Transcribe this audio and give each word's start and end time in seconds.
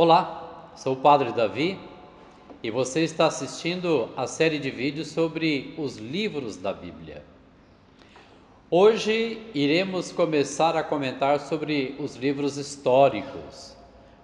Olá, 0.00 0.70
sou 0.76 0.92
o 0.92 1.00
Padre 1.00 1.32
Davi 1.32 1.76
e 2.62 2.70
você 2.70 3.02
está 3.02 3.26
assistindo 3.26 4.08
a 4.16 4.28
série 4.28 4.60
de 4.60 4.70
vídeos 4.70 5.08
sobre 5.08 5.74
os 5.76 5.96
livros 5.96 6.56
da 6.56 6.72
Bíblia. 6.72 7.24
Hoje 8.70 9.42
iremos 9.52 10.12
começar 10.12 10.76
a 10.76 10.84
comentar 10.84 11.40
sobre 11.40 11.96
os 11.98 12.14
livros 12.14 12.56
históricos. 12.56 13.76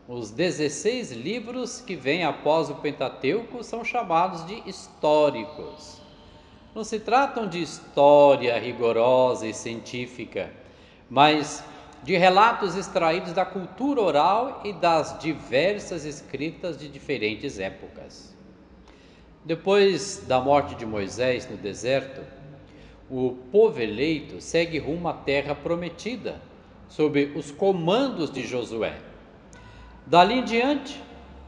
Os 0.07 0.31
16 0.31 1.11
livros 1.11 1.81
que 1.81 1.97
vêm 1.97 2.23
após 2.23 2.71
o 2.71 2.77
Pentateuco 2.77 3.65
são 3.65 3.85
chamados 3.85 4.47
de 4.47 4.63
históricos. 4.71 6.01
Não 6.73 6.85
se 6.85 7.01
tratam 7.01 7.49
de 7.49 7.61
história 7.61 8.57
rigorosa 8.61 9.45
e 9.45 9.53
científica, 9.53 10.53
mas 11.11 11.65
de 12.05 12.19
relatos 12.19 12.77
extraídos 12.77 13.33
da 13.33 13.47
cultura 13.47 14.03
oral 14.03 14.61
e 14.63 14.75
das 14.75 15.19
diversas 15.19 16.05
escritas 16.05 16.77
de 16.77 16.87
diferentes 16.87 17.59
épocas. 17.59 18.37
Depois 19.43 20.23
da 20.29 20.39
morte 20.39 20.75
de 20.75 20.85
Moisés 20.85 21.49
no 21.51 21.57
deserto, 21.57 22.21
o 23.11 23.37
povo 23.51 23.81
eleito 23.81 24.39
segue 24.39 24.79
rumo 24.79 25.09
à 25.09 25.15
terra 25.15 25.55
prometida, 25.55 26.41
sob 26.89 27.33
os 27.35 27.51
comandos 27.51 28.31
de 28.31 28.47
Josué. 28.47 28.99
Dali 30.07 30.35
em 30.35 30.45
diante, 30.45 31.03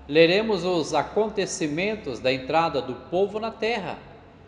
leremos 0.09 0.65
os 0.65 0.95
acontecimentos 0.95 2.19
da 2.19 2.33
entrada 2.33 2.81
do 2.81 2.95
povo 3.11 3.39
na 3.39 3.51
terra, 3.51 3.99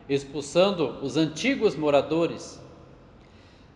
expulsando 0.09 0.99
os 1.03 1.19
antigos 1.19 1.77
moradores. 1.77 2.59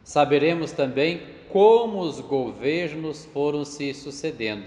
Saberemos 0.04 0.72
também 0.72 1.22
como 1.48 2.00
os 2.00 2.20
governos 2.20 3.24
foram 3.26 3.64
se 3.64 3.92
sucedendo 3.94 4.66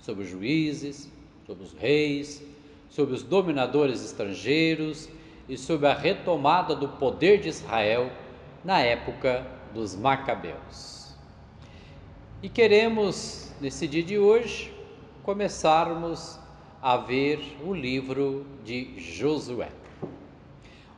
sobre 0.00 0.24
os 0.24 0.30
juízes, 0.30 1.10
sobre 1.46 1.64
os 1.64 1.72
reis, 1.72 2.42
sobre 2.88 3.14
os 3.14 3.22
dominadores 3.22 4.04
estrangeiros 4.04 5.08
e 5.48 5.56
sobre 5.56 5.86
a 5.86 5.94
retomada 5.94 6.74
do 6.74 6.88
poder 6.88 7.40
de 7.40 7.48
Israel 7.48 8.10
na 8.64 8.80
época 8.80 9.46
dos 9.72 9.94
Macabeus. 9.94 11.14
E 12.42 12.48
queremos, 12.48 13.52
nesse 13.60 13.86
dia 13.86 14.02
de 14.02 14.18
hoje, 14.18 14.72
começarmos 15.22 16.38
a 16.80 16.96
ver 16.96 17.56
o 17.64 17.72
livro 17.72 18.46
de 18.64 18.98
Josué. 18.98 19.70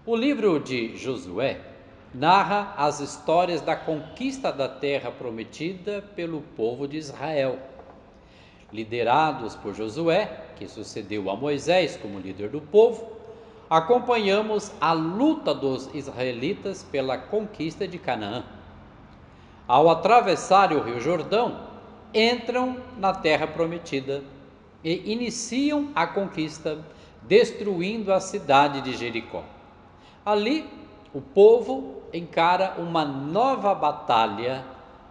O 0.05 0.17
livro 0.17 0.59
de 0.59 0.97
Josué 0.97 1.70
narra 2.13 2.75
as 2.77 3.01
histórias 3.01 3.61
da 3.61 3.77
conquista 3.77 4.53
da 4.53 4.69
terra 4.69 5.11
prometida 5.11 6.03
pelo 6.15 6.43
povo 6.57 6.89
de 6.89 6.97
Israel. 6.97 7.59
Liderados 8.73 9.55
por 9.57 9.75
Josué, 9.75 10.27
que 10.57 10.69
sucedeu 10.69 11.31
a 11.31 11.37
Moisés 11.37 11.97
como 11.97 12.19
líder 12.19 12.51
do 12.51 12.61
povo, 12.61 13.13
acompanhamos 13.69 14.73
a 14.81 14.93
luta 14.93 15.55
dos 15.55 15.89
israelitas 15.95 16.83
pela 16.83 17.17
conquista 17.17 17.87
de 17.87 17.99
Canaã. 17.99 18.45
Ao 19.67 19.89
atravessar 19.89 20.73
o 20.73 20.83
Rio 20.83 21.01
Jordão, 21.01 21.69
entram 22.13 22.77
na 22.99 23.13
terra 23.13 23.47
prometida 23.47 24.23
e 24.83 25.13
iniciam 25.13 25.91
a 25.95 26.07
conquista, 26.07 26.79
destruindo 27.23 28.13
a 28.13 28.19
cidade 28.19 28.81
de 28.81 28.97
Jericó. 28.97 29.45
Ali, 30.25 30.67
o 31.15 31.21
povo 31.21 32.00
encara 32.13 32.75
uma 32.79 33.05
nova 33.05 33.75
batalha 33.75 34.65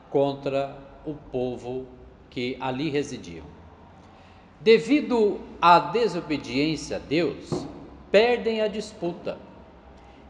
contra 0.10 0.76
o 1.06 1.14
povo 1.14 1.86
que 2.30 2.58
ali 2.60 2.90
residiam. 2.90 3.46
Devido 4.60 5.40
à 5.62 5.80
desobediência 5.80 6.98
a 6.98 7.00
Deus, 7.00 7.66
perdem 8.12 8.62
a 8.62 8.68
disputa 8.68 9.38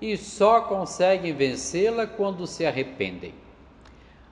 e 0.02 0.16
só 0.16 0.62
conseguem 0.62 1.34
vencê-la 1.34 2.06
quando 2.06 2.46
se 2.46 2.66
arrependem. 2.66 3.34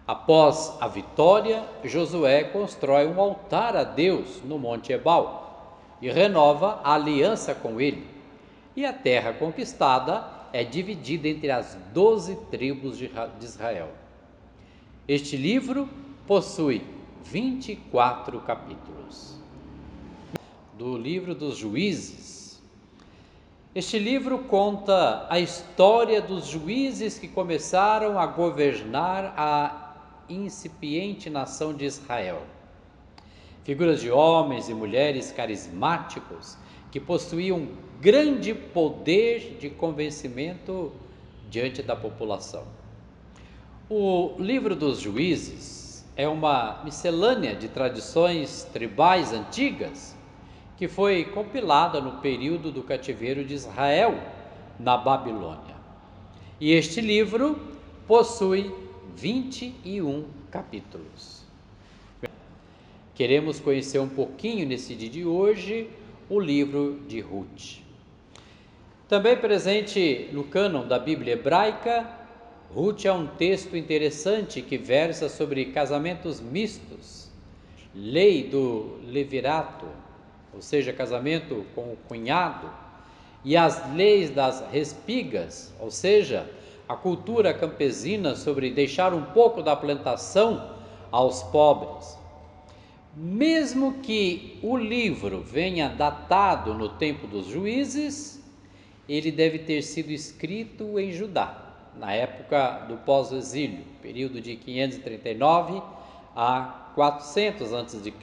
Após 0.08 0.78
a 0.80 0.88
vitória, 0.88 1.66
Josué 1.84 2.46
constrói 2.46 3.08
um 3.08 3.20
altar 3.20 3.76
a 3.76 3.84
Deus 3.84 4.42
no 4.44 4.58
Monte 4.58 4.94
Ebal 4.94 5.78
e 6.02 6.10
renova 6.10 6.80
a 6.84 6.94
aliança 6.94 7.54
com 7.54 7.82
ele. 7.82 8.08
E 8.76 8.86
a 8.86 8.94
terra 8.94 9.34
conquistada 9.34 10.37
é 10.54 10.64
dividida 10.64 11.28
entre 11.28 11.52
as 11.52 11.78
doze 11.94 12.36
tribos 12.50 12.98
de 12.98 13.10
Israel. 13.42 13.90
Este 15.08 15.38
livro 15.38 15.90
possui 16.26 16.82
24 17.24 18.40
capítulos. 18.42 19.36
Do 20.78 20.98
livro 20.98 21.34
dos 21.34 21.58
juízes. 21.58 22.62
Este 23.74 24.00
livro 24.00 24.40
conta 24.40 25.28
a 25.30 25.40
história 25.40 26.22
dos 26.22 26.48
juízes 26.48 27.20
que 27.20 27.28
começaram 27.28 28.20
a 28.20 28.26
governar 28.26 29.34
a 29.38 29.96
incipiente 30.30 31.30
nação 31.30 31.74
de 31.74 31.86
Israel. 31.86 32.42
Figuras 33.64 34.02
de 34.02 34.10
homens 34.10 34.70
e 34.70 34.74
mulheres 34.74 35.32
carismáticos 35.32 36.58
que 36.92 37.00
possuíam 37.00 37.68
grande 38.00 38.54
poder 38.54 39.58
de 39.60 39.70
convencimento 39.70 40.92
diante 41.50 41.82
da 41.82 41.96
população. 41.96 42.66
O 43.90 44.36
livro 44.38 44.76
dos 44.76 45.00
juízes 45.00 46.06
é 46.16 46.28
uma 46.28 46.82
miscelânea 46.84 47.56
de 47.56 47.70
tradições 47.70 48.64
tribais 48.74 49.32
antigas 49.32 50.16
que 50.76 50.88
foi 50.88 51.26
compilada 51.26 52.00
no 52.00 52.22
período 52.22 52.72
do 52.72 52.84
cativeiro 52.84 53.44
de 53.44 53.54
Israel 53.54 54.20
na 54.80 54.96
Babilônia. 54.96 55.76
E 56.60 56.72
este 56.72 57.02
livro 57.02 57.60
possui 58.08 58.72
21 59.16 60.26
capítulos. 60.52 61.44
Queremos 63.16 63.60
conhecer 63.60 63.98
um 63.98 64.10
pouquinho 64.10 64.68
nesse 64.68 64.94
dia 64.94 65.10
de 65.10 65.26
hoje 65.26 65.90
o 66.30 66.40
livro 66.40 67.00
de 67.08 67.22
Ruth. 67.22 67.80
Também 69.08 69.38
presente 69.38 70.30
no 70.34 70.44
cânon 70.44 70.86
da 70.86 71.00
Bíblia 71.00 71.34
hebraica, 71.34 72.06
Ruth 72.74 73.06
é 73.06 73.12
um 73.14 73.26
texto 73.28 73.78
interessante 73.78 74.62
que 74.62 74.78
versa 74.78 75.30
sobre 75.30 75.66
casamentos 75.66 76.42
mistos, 76.42 77.30
lei 77.96 78.44
do 78.44 78.98
levirato, 79.06 79.86
ou 80.54 80.62
seja, 80.62 80.92
casamento 80.92 81.66
com 81.74 81.94
o 81.94 81.98
cunhado, 82.08 82.70
e 83.46 83.56
as 83.56 83.82
leis 83.96 84.30
das 84.30 84.62
respigas, 84.70 85.74
ou 85.80 85.90
seja, 85.90 86.50
a 86.90 86.96
cultura 86.96 87.54
campesina 87.54 88.36
sobre 88.36 88.70
deixar 88.70 89.14
um 89.14 89.24
pouco 89.24 89.64
da 89.64 89.76
plantação 89.76 90.76
aos 91.10 91.44
pobres. 91.44 92.18
Mesmo 93.20 93.96
que 93.96 94.60
o 94.62 94.78
livro 94.78 95.42
venha 95.42 95.90
datado 95.90 96.76
no 96.76 96.88
tempo 96.88 97.26
dos 97.26 97.48
juízes, 97.48 98.40
ele 99.10 99.32
deve 99.32 99.58
ter 99.58 99.82
sido 99.82 100.12
escrito 100.12 101.00
em 101.00 101.12
Judá, 101.12 101.90
na 101.96 102.14
época 102.14 102.86
do 102.88 102.98
pós-exílio, 102.98 103.84
período 104.04 104.40
de 104.40 104.56
539 104.56 105.82
a 106.36 106.92
400 106.94 107.74
a.C. 107.74 108.14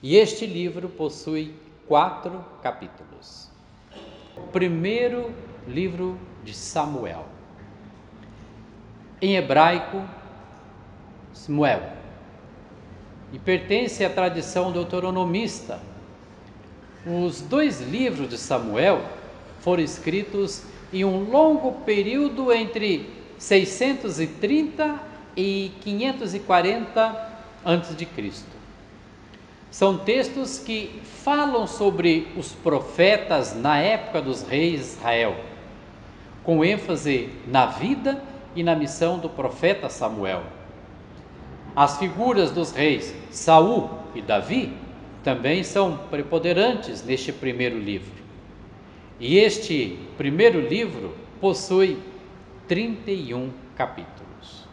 E 0.00 0.14
este 0.14 0.46
livro 0.46 0.88
possui 0.88 1.52
quatro 1.88 2.44
capítulos. 2.62 3.50
O 4.36 4.42
primeiro 4.52 5.34
livro 5.66 6.16
de 6.44 6.54
Samuel. 6.54 7.26
Em 9.20 9.34
hebraico, 9.34 10.04
Samuel 11.32 11.97
e 13.32 13.38
pertence 13.38 14.04
à 14.04 14.10
tradição 14.10 14.72
deuteronomista. 14.72 15.80
Os 17.06 17.40
dois 17.40 17.80
livros 17.80 18.28
de 18.28 18.38
Samuel 18.38 19.02
foram 19.60 19.82
escritos 19.82 20.62
em 20.92 21.04
um 21.04 21.30
longo 21.30 21.72
período 21.82 22.52
entre 22.52 23.10
630 23.38 25.00
e 25.36 25.70
540 25.80 27.28
a.C. 27.64 28.32
São 29.70 29.98
textos 29.98 30.58
que 30.58 31.00
falam 31.04 31.66
sobre 31.66 32.28
os 32.36 32.52
profetas 32.52 33.54
na 33.54 33.78
época 33.78 34.22
dos 34.22 34.42
reis 34.42 34.80
de 34.80 34.86
Israel, 34.86 35.36
com 36.42 36.64
ênfase 36.64 37.28
na 37.46 37.66
vida 37.66 38.22
e 38.56 38.62
na 38.62 38.74
missão 38.74 39.18
do 39.18 39.28
profeta 39.28 39.90
Samuel. 39.90 40.42
As 41.78 41.96
figuras 41.96 42.50
dos 42.50 42.72
reis 42.72 43.14
Saul 43.30 43.88
e 44.12 44.20
Davi 44.20 44.72
também 45.22 45.62
são 45.62 45.96
preponderantes 46.10 47.04
neste 47.04 47.32
primeiro 47.32 47.78
livro. 47.78 48.20
E 49.20 49.38
este 49.38 49.96
primeiro 50.16 50.60
livro 50.60 51.14
possui 51.40 51.96
31 52.66 53.52
capítulos. 53.76 54.66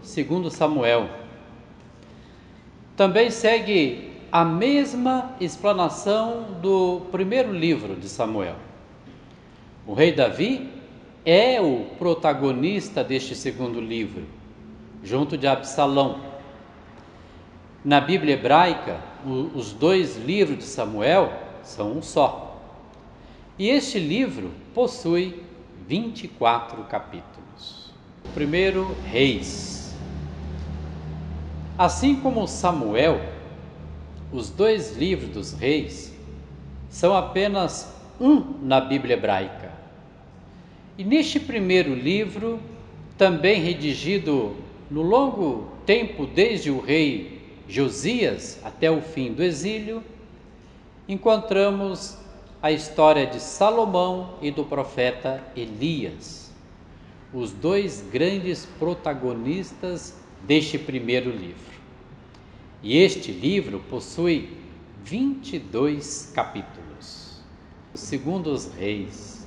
Segundo 0.00 0.50
Samuel. 0.50 1.10
Também 2.96 3.30
segue 3.30 4.12
a 4.32 4.42
mesma 4.42 5.36
explanação 5.38 6.44
do 6.62 7.02
primeiro 7.12 7.52
livro 7.52 7.94
de 7.94 8.08
Samuel. 8.08 8.56
O 9.86 9.92
rei 9.92 10.12
Davi 10.12 10.66
é 11.26 11.60
o 11.60 11.84
protagonista 11.98 13.04
deste 13.04 13.34
segundo 13.34 13.78
livro, 13.78 14.24
junto 15.06 15.38
de 15.38 15.46
Absalão. 15.46 16.20
Na 17.84 18.00
Bíblia 18.00 18.34
hebraica, 18.34 19.00
os 19.54 19.72
dois 19.72 20.16
livros 20.16 20.58
de 20.58 20.64
Samuel 20.64 21.32
são 21.62 21.92
um 21.92 22.02
só. 22.02 22.60
E 23.56 23.68
este 23.68 24.00
livro 24.00 24.50
possui 24.74 25.42
24 25.86 26.82
capítulos. 26.84 27.92
Primeiro, 28.34 28.96
Reis. 29.04 29.94
Assim 31.78 32.16
como 32.16 32.48
Samuel, 32.48 33.20
os 34.32 34.50
dois 34.50 34.96
livros 34.96 35.30
dos 35.30 35.52
reis 35.52 36.12
são 36.88 37.16
apenas 37.16 37.94
um 38.20 38.54
na 38.60 38.80
Bíblia 38.80 39.14
hebraica. 39.14 39.70
E 40.98 41.04
neste 41.04 41.38
primeiro 41.38 41.94
livro, 41.94 42.58
também 43.16 43.60
redigido 43.60 44.56
no 44.90 45.02
longo 45.02 45.68
tempo 45.84 46.26
desde 46.26 46.70
o 46.70 46.80
rei 46.80 47.36
Josias 47.68 48.60
até 48.62 48.90
o 48.90 49.02
fim 49.02 49.32
do 49.32 49.42
exílio, 49.42 50.02
encontramos 51.08 52.16
a 52.62 52.70
história 52.70 53.26
de 53.26 53.40
Salomão 53.40 54.34
e 54.40 54.50
do 54.50 54.64
profeta 54.64 55.42
Elias, 55.56 56.52
os 57.32 57.52
dois 57.52 58.04
grandes 58.12 58.66
protagonistas 58.78 60.14
deste 60.46 60.78
primeiro 60.78 61.30
livro. 61.30 61.76
E 62.82 62.98
este 62.98 63.32
livro 63.32 63.80
possui 63.90 64.56
22 65.04 66.30
capítulos, 66.34 67.40
segundo 67.94 68.52
os 68.52 68.72
reis. 68.74 69.46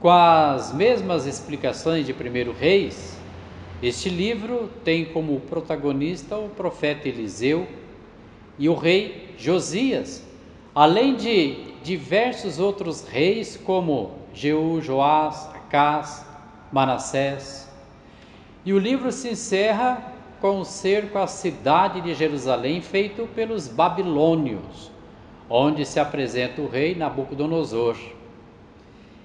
Com 0.00 0.10
as 0.10 0.74
mesmas 0.74 1.26
explicações 1.26 2.06
de 2.06 2.12
primeiro 2.12 2.52
reis, 2.52 3.16
este 3.82 4.08
livro 4.08 4.70
tem 4.84 5.04
como 5.04 5.40
protagonista 5.40 6.38
o 6.38 6.48
profeta 6.48 7.08
Eliseu 7.08 7.66
e 8.56 8.68
o 8.68 8.74
rei 8.74 9.34
Josias, 9.36 10.24
além 10.72 11.16
de 11.16 11.56
diversos 11.82 12.60
outros 12.60 13.02
reis 13.02 13.56
como 13.56 14.12
Jeú, 14.32 14.80
Joás, 14.80 15.48
Acás, 15.52 16.24
Manassés. 16.70 17.68
E 18.64 18.72
o 18.72 18.78
livro 18.78 19.10
se 19.10 19.30
encerra 19.30 20.12
com 20.40 20.60
o 20.60 20.64
cerco 20.64 21.18
à 21.18 21.26
cidade 21.26 22.00
de 22.00 22.14
Jerusalém 22.14 22.80
feito 22.80 23.28
pelos 23.34 23.66
babilônios, 23.66 24.92
onde 25.50 25.84
se 25.84 25.98
apresenta 25.98 26.62
o 26.62 26.68
rei 26.68 26.94
Nabucodonosor. 26.94 27.96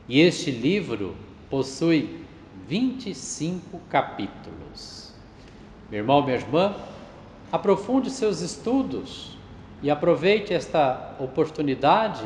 E 0.09 0.19
este 0.19 0.49
livro 0.49 1.15
possui 1.47 2.26
25 2.67 3.79
capítulos. 3.89 5.13
Meu 5.89 6.01
irmão, 6.01 6.21
minha 6.21 6.35
irmã, 6.35 6.75
aprofunde 7.51 8.09
seus 8.09 8.41
estudos 8.41 9.37
e 9.81 9.89
aproveite 9.89 10.53
esta 10.53 11.15
oportunidade 11.17 12.25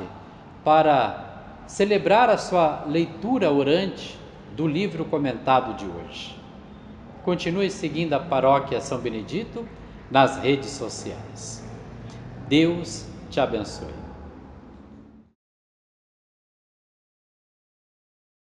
para 0.64 1.64
celebrar 1.68 2.30
a 2.30 2.38
sua 2.38 2.86
leitura 2.86 3.52
orante 3.52 4.18
do 4.56 4.68
livro 4.68 5.06
comentado 5.06 5.76
de 5.78 5.86
hoje. 5.86 6.36
Continue 7.24 7.70
seguindo 7.70 8.14
a 8.14 8.20
paróquia 8.20 8.82
São 8.82 8.98
Benedito 8.98 9.68
nas 10.10 10.38
redes 10.38 10.72
sociais. 10.72 11.64
Deus 12.48 13.06
te 13.30 13.40
abençoe. 13.40 14.01